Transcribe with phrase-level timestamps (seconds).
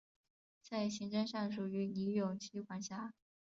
[0.63, 3.13] 在行政上属于尼永区管辖。